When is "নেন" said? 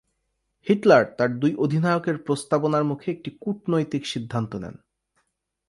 4.55-4.75